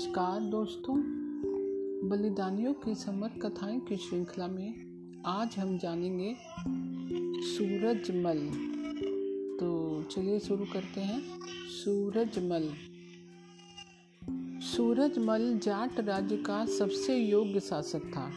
नमस्कार 0.00 0.40
दोस्तों, 0.40 0.96
बलिदानियों 2.08 2.72
की 2.72 2.94
समर 2.94 3.28
कथाएँ 3.28 3.80
की 3.80 3.96
श्रृंखला 3.96 4.46
में 4.46 4.74
आज 5.26 5.56
हम 5.58 5.78
जानेंगे 5.78 6.36
सूरजमल। 7.42 8.38
तो 9.60 10.02
चलिए 10.02 10.38
शुरू 10.38 10.64
करते 10.64 11.00
हैं। 11.00 11.22
सूरजमल। 11.68 12.70
सूरजमल 14.60 15.58
जाट 15.58 16.00
राज्य 16.00 16.36
का 16.36 16.66
सबसे 16.66 17.16
योग्य 17.16 17.60
शासक 17.60 18.00
था। 18.00 18.32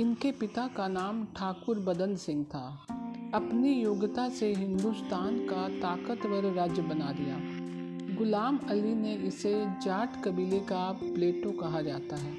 इनके 0.00 0.32
पिता 0.32 0.68
का 0.68 0.88
नाम 0.88 1.24
ठाकुर 1.24 1.78
बदन 1.78 2.16
सिंह 2.16 2.44
था। 2.44 2.86
अपनी 3.34 3.82
योग्यता 3.82 4.28
से 4.28 4.54
हिंदुस्तान 4.54 5.38
का 5.38 5.68
ताकतवर 5.68 6.52
राज्य 6.52 6.82
बना 6.82 7.12
दिया। 7.12 7.61
गुलाम 8.18 8.58
अली 8.70 8.94
ने 8.94 9.14
इसे 9.14 9.66
जाट 9.84 10.24
कबीले 10.24 10.58
का 10.58 10.92
प्लेटो 11.02 11.50
कहा 11.50 11.80
जाता 11.82 12.16
है। 12.16 12.32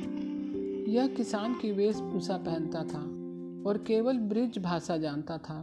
यह 0.92 1.08
किसान 1.08 1.54
की 1.54 1.72
वेशभूषा 1.72 2.38
पहनता 2.38 2.84
था 2.84 3.00
और 3.70 3.78
केवल 3.88 4.18
ब्रिज 4.18 4.60
भाषा 4.60 4.98
जानता 4.98 5.38
था। 5.38 5.62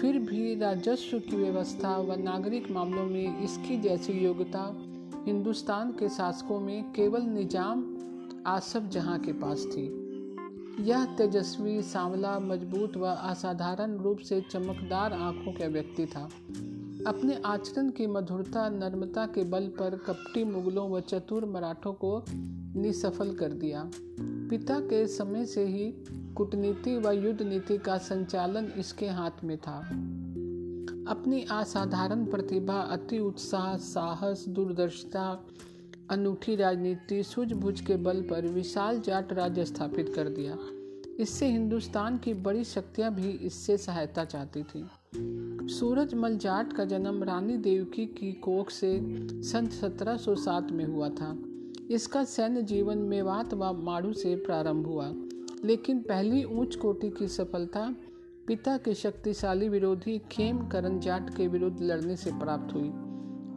फिर 0.00 0.18
भी 0.18 0.54
राजस्व 0.60 1.18
की 1.18 1.36
व्यवस्था 1.36 1.96
व 1.96 2.14
नागरिक 2.18 2.70
मामलों 2.70 3.06
में 3.06 3.42
इसकी 3.42 3.80
जैसी 3.80 4.12
योग्यता 4.12 4.76
हिंदुस्तान 5.26 5.90
के 5.90 6.08
शासकों 6.08 6.60
में 6.60 6.92
केवल 6.92 7.22
निज़ाम, 7.22 7.84
आसफ 8.46 8.88
जहाँ 8.88 9.18
के 9.18 9.32
पास 9.32 9.66
थी। 9.66 9.86
यह 10.80 11.04
तेजस्वी, 11.04 11.82
सांवला, 11.82 12.38
मज़बूत 12.38 12.96
व 12.96 13.06
असाधारण 13.06 13.96
रूप 13.96 14.18
से 14.18 14.40
चमकदार 14.40 15.12
आँखों 15.12 15.52
का 15.52 15.66
व्यक्ति 15.66 16.06
था। 16.06 16.28
अपने 17.06 17.42
आचरण 17.44 17.90
की 17.90 18.06
मधुरता, 18.06 18.68
नर्मता 18.68 19.26
के 19.26 19.44
बल 19.44 19.66
पर 19.66 19.96
कपटी 19.96 20.44
मुगलों 20.44 20.90
व 20.90 21.00
चतुर 21.00 21.44
मराठों 21.44 21.92
को 21.92 22.24
निसफल 22.76 23.34
कर 23.34 23.48
दिया। 23.48 23.90
पिता 24.20 24.80
के 24.80 25.06
समय 25.06 25.46
से 25.46 25.64
ही 25.64 25.92
कूटनीति 26.34 26.96
व 26.96 27.10
युद्ध 27.10 27.42
नीति 27.42 27.78
का 27.78 27.98
संचालन 27.98 28.72
इसके 28.76 29.06
हाथ 29.06 29.30
में 29.44 29.58
था। 29.58 29.78
अपनी 31.08 31.46
असाधारण 31.50 32.24
प्रतिभा, 32.24 32.80
अति 32.80 33.18
उत्साह, 33.18 33.76
साहस, 33.76 34.44
दूरदर्शिता, 34.48 35.46
अनूठी 36.10 36.56
राजनीति, 36.56 37.22
सूझबूझ 37.22 37.80
के 37.80 37.96
बल 37.96 38.22
पर 38.22 38.46
विशाल 38.46 39.00
जाट 39.00 39.32
राज्य 39.32 39.64
स्थापित 39.64 40.12
कर 40.16 40.28
दिया। 40.28 40.58
इससे 41.22 41.46
हिंदुस्तान 41.46 42.18
की 42.18 42.34
बड़ी 42.34 42.64
शक्तियाँ 42.64 43.14
भी 43.14 43.30
इससे 43.30 43.76
सहायता 43.76 44.24
चाहती 44.24 44.62
थीं। 44.62 44.84
सूरजमल 45.16 46.36
जाट 46.36 46.72
का 46.72 46.84
जन्म 46.84 47.24
रानी 47.24 47.56
देवकी 47.56 48.06
की 48.06 48.32
कोख 48.32 48.70
से 48.70 49.00
सन 49.42 49.66
1707 49.66 50.72
में 50.72 50.84
हुआ 50.84 51.08
था। 51.08 51.38
इसका 51.90 52.24
सैन्य 52.24 52.62
जीवन 52.62 52.98
मेवात 52.98 53.54
व 53.54 53.72
माड़ू 53.72 54.12
से 54.12 54.36
प्रारंभ 54.36 54.86
हुआ। 54.86 55.12
लेकिन 55.64 55.98
पहली 55.98 56.44
ऊंच 56.44 56.76
कोटि 56.76 57.10
की 57.10 57.28
सफलता 57.28 57.94
पिता 58.46 58.76
के 58.76 58.94
शक्तिशाली 58.94 59.68
विरोधी 59.68 60.22
खेम 60.32 60.68
करण 60.68 61.00
जाट 61.00 61.34
के 61.34 61.48
विरुद्ध 61.48 61.82
लड़ने 61.82 62.16
से 62.16 62.30
प्राप्त 62.32 62.74
हुई। 62.74 62.92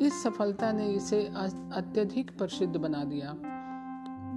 इस 0.08 0.24
सफलता 0.24 0.72
ने 0.72 0.94
इसे 0.94 1.26
अत्यधिक 1.74 2.38
प्रसिद्ध 2.38 2.76
बना 2.76 3.04
दिया। 3.04 3.32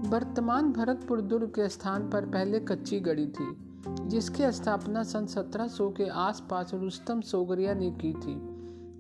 वर्तमान 0.09 0.73
भरतपुर 0.73 1.21
दुर्ग 1.21 1.49
के 1.49 1.69
स्थान 1.69 2.11
पर 2.11 2.27
पहले 2.27 2.61
कच्ची 2.61 3.01
गढ़ी 3.01 3.27
थी। 3.27 3.57
जिसकी 3.89 4.51
स्थापना 4.53 5.03
सन 5.03 5.27
1700 5.27 5.91
के 5.91 6.09
आसपास 6.09 6.71
रुस्तम 6.75 7.21
सोगरिया 7.21 7.75
ने 7.75 7.91
की 7.91 8.13
थी। 8.13 8.37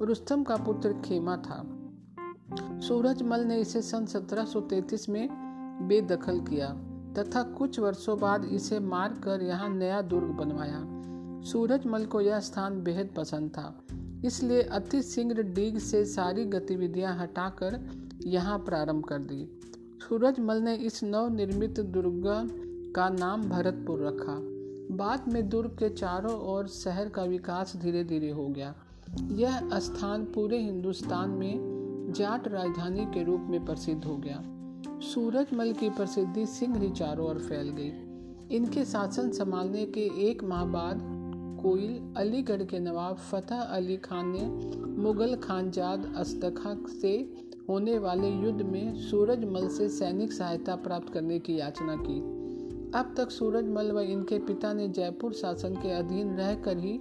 रुस्तम 0.07 0.43
का 0.45 0.57
पुत्र 0.57 0.93
खेमा 1.05 1.37
था। 1.37 1.63
सूरजमल 2.81 3.41
ने 3.41 3.61
इसे 3.61 3.83
सन 3.83 4.07
1733 4.07 5.09
में 5.09 5.29
बेदखल 5.89 6.41
किया 6.41 6.69
तथा 7.19 7.43
कुछ 7.43 7.79
वर्षों 7.81 8.19
बाद 8.19 8.45
इसे 8.45 8.81
मार 8.81 9.15
कर 9.25 9.43
यहाँ 9.43 9.69
नया 9.69 10.01
दुर्ग 10.03 10.31
बनवाया। 10.31 10.83
सूरजमल 11.43 12.05
को 12.05 12.21
यह 12.21 12.41
स्थान 12.41 12.83
बेहद 12.83 13.11
पसंद 13.17 13.51
था, 13.51 13.75
इसलिए 14.25 14.63
अति 14.63 15.03
शीघ्र 15.03 15.43
डीग 15.43 15.79
से 15.79 16.05
सारी 16.05 16.45
गतिविधियाँ 16.45 17.17
हटाकर 17.19 17.81
यहाँ 18.27 18.59
प्रारंभ 18.59 19.05
कर 19.05 19.19
दी। 19.19 19.49
सूरजमल 20.09 20.63
ने 20.63 20.75
इस 20.77 21.03
नवनिर्मित 21.05 21.81
दुर्ग 21.81 22.23
का 22.97 23.09
नाम 23.09 23.43
भरतपुर 23.43 24.07
रखा। 24.07 24.56
बाद 24.91 25.25
में 25.29 25.49
दुर्ग 25.49 25.71
के 25.71 25.89
चारों 25.89 26.35
ओर 26.35 26.69
शहर 26.69 27.09
का 27.09 27.23
विकास 27.23 27.77
धीरे 27.77 28.05
धीरे 28.05 28.31
हो 28.31 28.49
गया। 28.49 28.75
यह 29.33 29.79
स्थान 29.79 30.25
पूरे 30.25 30.59
हिंदुस्तान 30.59 31.31
में 31.31 31.77
जाट 32.17 32.49
राजधानी 32.49 33.05
के 33.05 33.25
रूप 33.25 33.41
में 33.41 33.65
प्रसिद्ध 33.65 34.05
हो 34.05 34.17
गया। 34.17 34.43
सूरजमल 35.01 35.73
की 35.73 35.91
प्रसिद्धि 35.91 36.47
सिंह 36.47 36.77
ही 36.77 36.91
चारों 36.91 37.29
ओर 37.29 37.39
फैल 37.39 37.69
गई। 37.69 37.93
इनके 38.57 38.85
शासन 38.85 39.31
संभालने 39.31 39.87
के 39.87 40.29
एक 40.31 40.45
माह 40.45 40.65
बाद 40.65 41.01
कोयल 41.63 42.15
अलीगढ़ 42.17 42.63
के 42.63 42.79
नवाब 42.79 43.17
फतेह 43.17 43.61
अली 43.61 43.97
खान 43.97 44.29
ने 44.29 44.47
मुगल 45.03 45.37
खानजाद 45.37 46.15
अस्तखा 46.17 46.77
से 47.01 47.35
होने 47.69 47.99
वाले 47.99 48.29
युद्ध 48.29 48.63
में 48.63 48.95
सूरजमल 48.95 49.69
से 49.69 49.89
सैनिक 49.89 50.33
सहायता 50.33 50.77
प्राप्त 50.77 51.13
करने 51.13 51.39
की 51.39 51.59
याचना 51.61 51.97
की। 51.97 52.36
अब 52.95 53.15
तक 53.17 53.31
सूरजमल 53.31 53.93
व 53.93 54.01
इनके 54.01 54.39
पिता 54.39 54.73
ने 54.73 54.89
जयपुर 54.89 55.33
शासन 55.33 55.75
के 55.75 55.91
अधीन 55.91 56.37
रहकर 56.37 56.77
ही 56.77 56.99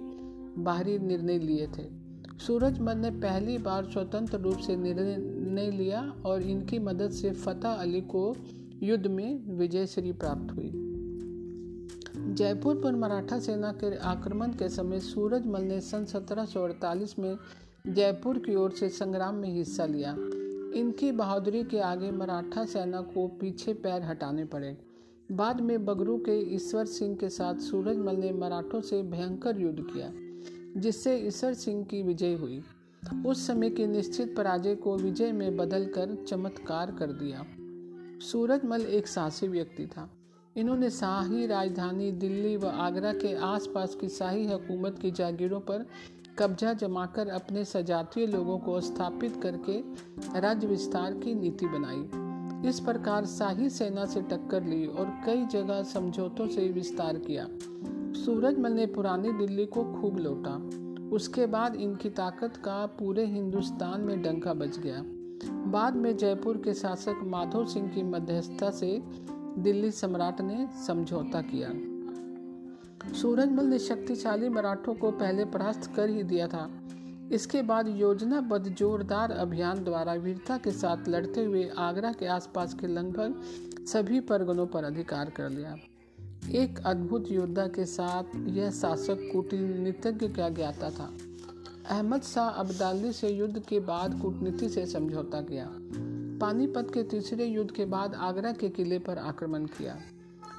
बाहरी 0.58 0.98
निर्णय 0.98 1.38
लिए 1.38 1.66
थे। 1.66 2.06
सूरजमल 2.38 2.96
ने 2.96 3.10
पहली 3.10 3.58
बार 3.58 3.84
स्वतंत्र 3.84 4.38
रूप 4.38 4.58
से 4.58 4.76
निर्णय 4.76 5.70
लिया 5.70 6.14
और 6.26 6.42
इनकी 6.42 6.78
मदद 6.78 7.10
से 7.10 7.30
फतेह 7.30 7.70
अली 7.70 8.00
को 8.00 8.36
युद्ध 8.82 9.06
में 9.06 9.56
विजयश्री 9.56 10.12
प्राप्त 10.12 10.56
हुई। 10.56 10.72
जयपुर 12.34 12.80
पर 12.84 12.94
मराठा 12.94 13.38
सेना 13.38 13.72
के 13.72 13.96
आक्रमण 13.96 14.48
के 14.48 14.68
समय 14.68 15.00
सूरजमल 15.00 15.62
ने 15.62 15.80
सन 15.80 16.04
1748 16.04 17.18
में 17.18 17.36
जयपुर 17.86 18.38
की 18.38 18.54
ओर 18.54 18.70
से 18.70 18.88
संग्राम 18.88 19.34
में 19.34 19.48
हिस्सा 19.48 19.86
लिया। 19.86 20.16
इनकी 20.80 21.12
बहादुरी 21.12 21.64
के 21.64 21.78
आगे 21.78 22.10
मराठा 22.10 22.64
सेना 22.64 23.00
को 23.00 23.28
पीछे 23.28 23.72
पैर 23.74 24.02
हटाने 24.02 24.44
पड़े। 24.44 24.95
बाद 25.32 25.60
में 25.60 25.84
बगरू 25.84 26.18
के 26.18 26.54
ईश्वर 26.54 26.84
सिंह 26.84 27.16
के 27.16 27.28
साथ 27.28 27.54
सूरजमल 27.54 28.16
ने 28.16 28.32
मराठों 28.32 28.80
से 28.80 29.02
भयंकर 29.02 29.60
युद्ध 29.60 29.80
किया, 29.80 30.12
जिससे 30.80 31.16
ईश्वर 31.16 31.54
सिंह 31.54 31.84
की 31.84 32.02
विजय 32.02 32.34
हुई। 32.34 32.62
उस 33.26 33.46
समय 33.46 33.70
की 33.70 33.86
निश्चित 33.86 34.36
पराजय 34.36 34.74
को 34.74 34.96
विजय 34.96 35.32
में 35.32 35.56
बदलकर 35.56 36.24
चमत्कार 36.28 36.90
कर 36.90 37.06
दिया। 37.06 37.44
सूरजमल 38.20 38.80
एक 38.80 39.06
साहसी 39.06 39.48
व्यक्ति 39.48 39.86
था। 39.86 40.10
इन्होंने 40.56 40.90
शाही 40.90 41.46
राजधानी 41.46 42.12
दिल्ली 42.12 42.56
व 42.56 42.66
आगरा 42.66 43.12
के 43.12 43.34
आसपास 43.34 43.94
की 43.94 44.08
शाही 44.08 44.46
हुकूमत 44.46 44.98
की 44.98 45.10
जागीरों 45.10 45.60
पर 45.60 45.86
कब्जा 46.38 46.72
जमाकर 46.72 47.28
अपने 47.28 47.64
सजातीय 47.64 48.26
लोगों 48.26 48.58
को 48.58 48.80
स्थापित 48.80 49.36
करके 49.42 49.80
राज्य 50.40 50.66
विस्तार 50.66 51.12
की 51.12 51.34
नीति 51.34 51.66
बनाई। 51.66 52.25
इस 52.64 52.80
प्रकार 52.80 53.24
शाही 53.24 53.70
सेना 53.70 54.04
से 54.04 54.22
टक्कर 54.22 54.64
ली 54.64 54.86
और 54.86 55.06
कई 55.26 55.46
जगह 55.46 55.82
समझौतों 55.82 56.48
से 56.48 56.68
विस्तार 56.68 57.18
किया। 57.18 57.48
सूरजमल 58.24 58.72
ने 58.72 58.86
पुरानी 58.86 59.32
दिल्ली 59.32 59.66
को 59.66 59.84
खूब 59.84 60.18
लौटा। 60.18 60.86
उसके 61.16 61.46
बाद 61.46 61.74
इनकी 61.74 62.10
ताकत 62.10 62.56
का 62.56 62.86
पूरे 62.86 63.26
हिंदुस्तान 63.26 64.00
में 64.00 64.22
डंका 64.22 64.54
बज 64.54 64.78
गया। 64.78 65.02
बाद 65.70 65.96
में 65.96 66.16
जयपुर 66.16 66.56
के 66.56 66.74
शासक 66.74 67.20
माधव 67.24 67.66
सिंह 67.66 67.88
की 67.88 68.02
मध्यस्थता 68.02 68.70
से 68.70 69.02
दिल्ली 69.58 69.90
सम्राट 69.90 70.40
ने 70.40 70.68
समझौता 70.86 71.40
किया। 71.40 71.70
सूरजमल 73.12 73.64
ने 73.64 73.78
शक्तिशाली 73.78 74.48
मराठों 74.48 74.94
को 74.94 75.10
पहले 75.10 75.44
परास्त 75.44 75.94
कर 75.96 76.08
ही 76.08 76.22
दिया 76.22 76.48
था। 76.48 76.70
इसके 77.32 77.62
बाद 77.62 77.88
योजनाबद्ध 77.88 78.68
जोरदार 78.68 79.30
अभियान 79.30 79.84
द्वारा 79.84 80.12
वीरता 80.12 80.58
के 80.58 80.70
साथ 80.70 81.08
लड़ते 81.08 81.44
हुए 81.44 81.70
आगरा 81.78 82.12
के 82.12 82.26
आसपास 82.26 82.74
के 82.74 82.86
लगभग 82.86 83.42
सभी 83.86 84.20
परगनों 84.20 84.66
पर 84.66 84.84
अधिकार 84.84 85.30
कर 85.30 85.50
लिया। 85.50 85.76
एक 86.50 86.78
अद्भुत 86.86 87.30
योद्धा 87.30 87.66
के 87.66 87.84
साथ 87.84 88.24
यह 88.36 88.70
शासक 88.70 89.30
कूटनीतिज्ञ 89.32 90.28
क्या 90.28 90.48
ज्ञाता 90.48 90.90
था? 90.90 91.12
अहमद 91.90 92.22
शाह 92.22 92.48
अब्दाली 92.48 93.12
से 93.12 93.28
युद्ध 93.28 93.58
के 93.58 93.80
बाद 93.80 94.20
कूटनीति 94.20 94.68
से 94.68 94.86
समझौता 94.86 95.40
किया। 95.40 95.68
पानीपत 96.40 96.90
के 96.94 97.02
तीसरे 97.02 97.46
युद्ध 97.46 97.70
के 97.70 97.84
बाद 97.84 98.14
आगरा 98.14 98.52
के 98.52 98.68
किले 98.68 98.98
पर 98.98 99.18
आक्रमण 99.18 99.64
किया। 99.64 99.98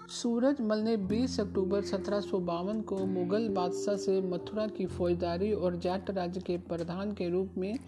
सूरजमल 0.09 0.79
ने 0.79 0.95
20 0.97 1.39
अक्टूबर 1.39 1.81
सत्रह 1.81 2.19
सौ 2.19 2.39
बावन 2.39 2.81
को 2.81 2.97
मुगल 3.05 3.47
बादशाह 3.49 3.95
से 3.95 4.19
मथुरा 4.21 4.67
की 4.67 4.85
फौजदारी 4.85 5.51
और 5.53 5.75
जाट 5.75 6.09
राज्य 6.09 6.39
के 6.39 6.57
प्रधान 6.57 7.11
के 7.11 7.29
रूप 7.29 7.53
में 7.57 7.79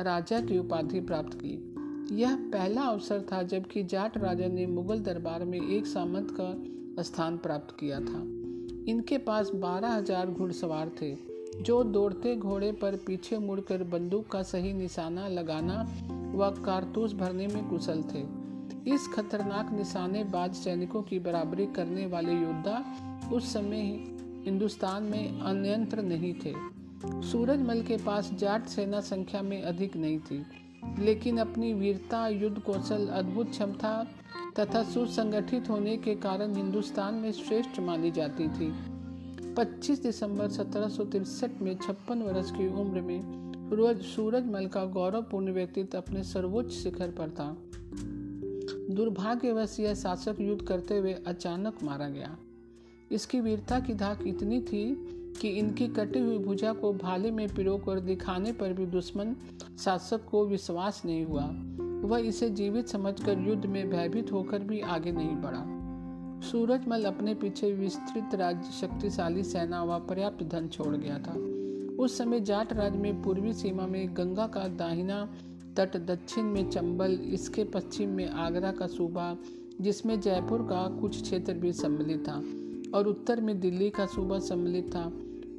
राजा 0.00 0.40
की 0.40 0.58
उपाधि 0.58 1.00
प्राप्त 1.00 1.34
की। 1.34 2.16
यह 2.16 2.36
पहला 2.52 2.82
अवसर 2.82 3.26
था 3.32 3.42
जबकि 3.42 3.82
जाट 3.82 4.18
राजा 4.18 4.48
ने 4.48 4.66
मुगल 4.66 5.00
दरबार 5.00 5.44
में 5.44 5.60
एक 5.60 5.86
सामंत 5.86 6.30
का 6.40 7.02
स्थान 7.02 7.36
प्राप्त 7.38 7.76
किया 7.80 8.00
था। 8.00 8.22
इनके 8.88 9.18
पास 9.18 9.50
बारह 9.54 9.88
हज़ार 9.88 10.30
घुड़सवार 10.30 10.90
थे, 11.02 11.14
जो 11.62 11.82
दौड़ते 11.84 12.36
घोड़े 12.36 12.72
पर 12.72 12.96
पीछे 12.96 13.38
मुड़कर 13.38 13.82
बंदूक 13.82 14.28
का 14.28 14.42
सही 14.42 14.72
निशाना 14.72 15.28
लगाना 15.28 15.82
व 16.34 16.50
कारतूस 16.64 17.14
भरने 17.14 17.46
में 17.46 17.68
कुशल 17.68 18.02
थे। 18.02 18.43
इस 18.86 19.08
खतरनाक 19.08 19.72
निशानेबाज 19.72 20.54
सैनिकों 20.54 21.02
की 21.02 21.18
बराबरी 21.18 21.66
करने 21.66 22.06
वाले 22.06 22.32
योद्धा 22.32 23.30
उस 23.32 23.52
समय 23.52 23.82
हिंदुस्तान 24.44 25.02
में 25.02 25.40
अन्यंत्र 25.40 26.02
नहीं 26.02 26.34
थे। 26.34 26.54
सूरजमल 27.22 27.82
के 27.82 27.96
पास 27.96 28.30
जाट 28.34 28.66
सेना 28.66 29.00
संख्या 29.00 29.42
में 29.42 29.62
अधिक 29.62 29.96
नहीं 29.96 30.18
थी, 30.18 30.44
लेकिन 30.98 31.38
अपनी 31.38 31.72
वीरता, 31.72 32.28
युद्ध 32.28 32.58
कौशल, 32.58 33.06
अद्भुत 33.08 33.50
क्षमता 33.50 34.06
तथा 34.58 34.82
सुसंगठित 34.82 35.70
होने 35.70 35.96
के 35.96 36.14
कारण 36.14 36.54
हिंदुस्तान 36.54 37.14
में 37.14 37.32
श्रेष्ठ 37.32 37.80
मानी 37.80 38.10
जाती 38.10 38.48
थी। 38.48 38.72
25 39.54 40.02
दिसंबर 40.02 40.48
सत्रह 40.48 40.88
में 41.62 41.76
छप्पन 41.76 42.22
वर्ष 42.22 42.50
की 42.50 42.68
उम्र 42.68 43.00
में 43.00 43.44
सूरजमल 44.04 44.66
का 44.66 44.84
गौरवपूर्ण 44.84 45.52
व्यक्तित्व 45.52 45.98
अपने 45.98 46.22
सर्वोच्च 46.22 46.72
शिखर 46.72 47.10
पर 47.10 47.30
था। 47.30 47.56
दुर्भाग्यवश 48.90 49.80
यह 49.80 49.94
शासक 49.94 50.36
युद्ध 50.40 50.62
करते 50.62 50.98
हुए 50.98 51.12
अचानक 51.12 51.82
मारा 51.82 52.08
गया। 52.08 52.36
इसकी 53.12 53.40
वीरता 53.40 53.80
की 53.80 53.94
धाक 53.94 54.26
इतनी 54.26 54.60
थी 54.60 55.10
कि 55.40 55.48
इनकी 55.48 55.88
कटी 55.88 56.18
हुई 56.18 56.38
भुजा 56.38 56.72
को 56.72 56.92
भाले 56.92 57.30
में 57.30 57.54
पिरोकर 57.54 58.00
दिखाने 58.00 58.52
पर 58.52 58.72
भी 58.72 58.86
दुश्मन 58.86 59.36
शासक 59.78 60.24
को 60.30 60.46
विश्वास 60.46 61.02
नहीं 61.04 61.24
हुआ। 61.24 61.44
वह 62.08 62.18
इसे 62.18 62.50
जीवित 62.50 62.88
समझकर 62.88 63.38
युद्ध 63.38 63.66
में 63.66 63.90
भयभीत 63.90 64.32
होकर 64.32 64.58
भी 64.58 64.80
आगे 64.80 65.12
नहीं 65.12 65.36
बढ़ा। 65.36 65.64
सूरजमल 66.50 67.04
अपने 67.04 67.34
पीछे 67.34 67.72
विस्तृत 67.72 68.34
राज्य 68.34 68.70
शक्तिशाली 68.70 69.42
सेना 69.42 69.84
व 69.84 69.98
पर्याप्त 69.98 70.42
धन 70.42 70.68
छोड़ 70.68 70.96
गया 70.96 71.18
था। 71.18 71.64
उस 72.04 72.18
समय 72.18 72.40
जाट 72.40 72.72
राज्य 72.72 72.98
में 72.98 73.22
पूर्वी 73.22 73.52
सीमा 73.52 73.86
में 73.86 74.16
गंगा 74.16 74.46
का 74.46 74.68
दाहिना 74.68 75.28
तट 75.76 75.96
दक्षिण 75.96 76.44
में 76.44 76.70
चंबल, 76.70 77.12
इसके 77.12 77.64
पश्चिम 77.64 78.10
में 78.10 78.28
आगरा 78.28 78.72
का 78.72 78.86
सूबा, 78.86 79.36
जिसमें 79.80 80.20
जयपुर 80.20 80.62
का 80.62 80.86
कुछ 81.00 81.22
क्षेत्र 81.22 81.54
भी 81.54 81.72
सम्मिलित 81.72 82.28
था, 82.28 82.42
और 82.94 83.08
उत्तर 83.08 83.40
में 83.40 83.58
दिल्ली 83.60 83.90
का 83.90 84.06
सूबा 84.06 84.38
सम्मिलित 84.38 84.94
था। 84.94 85.10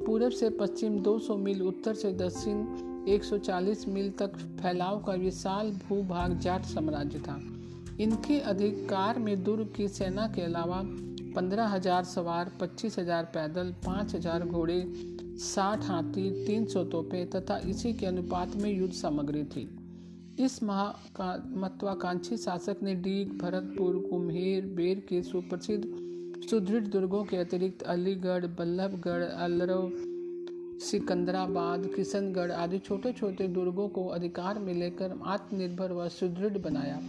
पूरब 0.06 0.30
से 0.30 0.50
पश्चिम 0.50 0.98
200 0.98 1.36
मील, 1.36 1.62
उत्तर 1.62 1.94
से 1.94 2.12
दक्षिण 2.12 2.64
140 3.08 3.86
मील 3.88 4.10
तक 4.10 4.36
फैलाव 4.62 5.02
का 5.02 5.12
विशाल 5.12 5.70
भूभाग 5.88 6.38
जाट 6.38 6.64
साम्राज्य 6.64 7.18
था। 7.18 7.40
इनके 8.00 8.38
अधिकार 8.40 9.18
में 9.18 9.42
दुर्ग 9.44 9.72
की 9.76 9.88
सेना 9.88 10.26
के 10.26 10.42
अलावा 10.42 10.82
पंद्रह 11.36 11.66
हज़ार 11.66 12.04
सवार, 12.04 12.50
पच्चीस 12.60 12.98
हज़ार 12.98 13.24
पैदल, 13.24 13.74
पाँच 13.86 14.14
हज़ार 14.14 14.44
घोड़े, 14.44 14.82
साठ 15.38 15.84
हाथी, 15.84 16.30
तीन 16.46 16.64
सौ 16.66 16.84
तोपे 16.84 17.24
तथा 17.24 17.58
इसी 17.68 17.92
के 17.92 18.06
अनुपात 18.06 18.56
में 18.56 18.70
युद्ध 18.72 18.92
सामग्री 18.94 19.44
थी। 19.44 19.68
इस 20.40 20.62
महत्वाकांक्षी 20.62 22.36
शासक 22.36 22.76
ने 22.82 22.94
डीग, 22.94 23.38
भरतपुर, 23.38 23.96
कुम्हेर, 24.10 24.66
बेर 24.66 25.00
के 25.08 25.22
सुप्रसिद्ध 25.22 25.84
सुदृढ़ 26.50 26.84
दुर्गों 26.84 27.24
के 27.24 27.36
अतिरिक्त 27.36 27.82
अलीगढ़, 27.82 28.46
बल्लभगढ़, 28.46 29.22
अलरव, 29.22 29.92
सिकंदराबाद, 30.80 31.86
किशनगढ़ 31.86 32.50
आदि 32.52 32.78
छोटे 32.78 33.12
छोटे 33.12 33.48
दुर्गों 33.48 33.88
को 33.88 34.06
अधिकार 34.06 34.58
में 34.58 34.74
लेकर 34.74 35.18
आत्मनिर्भर 35.26 35.92
व 35.92 36.08
सुदृढ़ 36.08 36.58
बनाया। 36.58 37.00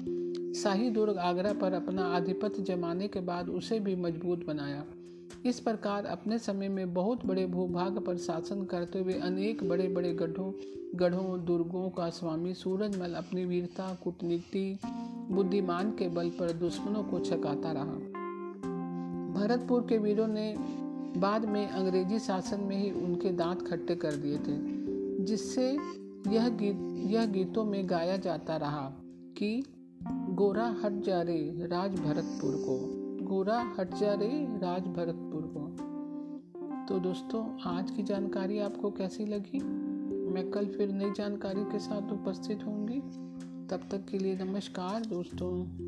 शाही 0.54 0.90
दुर्ग 0.90 1.18
आगरा 1.18 1.54
पर 1.54 1.74
अपना 1.74 2.06
आधिपत्य 2.06 2.64
जमाने 2.64 3.08
के 3.08 3.20
बाद 3.20 3.50
उसे 3.50 3.80
भी 3.80 3.96
मज़बूत 3.96 4.46
बनाया। 4.46 4.84
इस 5.46 5.60
प्रकार 5.60 6.06
अपने 6.06 6.40
समय 6.40 6.70
में 6.70 6.94
बहुत 6.94 7.26
बड़े 7.26 7.46
भूभाग 7.46 8.00
पर 8.00 8.18
शासन 8.18 8.64
करते 8.64 9.00
हुए 9.00 9.14
अनेक 9.14 9.70
बड़े 9.70 9.88
बड़े 9.88 10.14
गढ़ों 10.14 10.54
गढ़ों, 10.96 11.46
दुर्गों 11.46 11.90
का 11.90 12.10
स्वामी 12.10 12.54
सूरजमल 12.54 13.14
अपनी 13.14 13.46
वीरता, 13.46 13.98
कूटनीति, 14.04 14.80
बुद्धिमान 15.32 15.92
के 15.92 16.10
बल 16.10 16.30
पर 16.30 16.52
दुश्मनों 16.52 17.04
को 17.04 17.20
छकाता 17.20 17.72
रहा। 17.72 17.96
भरतपुर 19.34 19.82
के 19.82 19.98
वीरों 19.98 20.28
ने 20.28 20.56
बाद 21.18 21.46
में 21.46 21.68
अंग्रेज़ी 21.68 22.20
शासन 22.20 22.60
में 22.60 22.78
ही 22.78 22.92
उनके 22.92 23.30
दांत 23.30 23.68
खट्टे 23.68 23.96
कर 23.96 24.12
दिए 24.12 24.38
थे, 24.38 24.58
जिससे 25.26 25.72
यह 26.28 26.50
गीत, 26.50 27.10
यह 27.12 27.26
गीतों 27.26 27.66
में 27.66 27.90
गाया 27.90 28.18
जाता 28.18 28.58
रहा 28.58 28.94
कि, 29.38 29.64
गोरा 30.30 30.76
हट 30.84 31.04
जा 31.04 31.22
रे 31.22 31.68
राज 31.68 31.92
भरतपुर 32.00 32.56
को। 32.56 32.97
गोरा 33.28 33.76
हट 33.80 33.94
जा 33.94 34.14
रे 34.14 34.28
राज 34.60 34.84
भरतपुर 34.88 35.42
को 35.56 35.60
तो 36.86 37.00
दोस्तों, 37.00 37.60
आज 37.78 37.92
की 37.92 38.04
जानकारी 38.04 38.60
आपको 38.60 38.92
कैसी 38.92 39.26
लगी? 39.26 39.60
मैं 40.34 40.52
कल 40.52 40.66
फिर 40.66 40.92
नई 40.92 41.12
जानकारी 41.12 41.64
के 41.64 41.80
साथ 41.80 42.12
उपस्थित 42.12 42.64
होंगी। 42.66 43.00
तब 43.68 43.88
तक 43.92 44.06
के 44.12 44.18
लिए 44.18 44.36
नमस्कार 44.36 45.06
दोस्तों। 45.06 45.87